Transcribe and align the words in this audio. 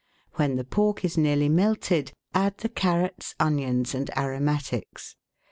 When 0.33 0.55
the 0.55 0.63
pork 0.63 1.05
is 1.05 1.15
nearly 1.15 1.47
melted, 1.47 2.11
add 2.33 2.57
the 2.57 2.69
carrots, 2.69 3.35
onions, 3.39 3.93
and 3.93 4.09
aromatics. 4.17 5.15